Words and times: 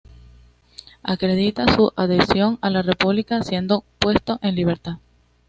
Acredita 1.03 1.75
su 1.75 1.93
adhesión 1.95 2.57
a 2.61 2.71
la 2.71 2.81
República, 2.81 3.43
siendo 3.43 3.83
puesto 3.99 4.39
en 4.41 4.55
libertad. 4.55 4.93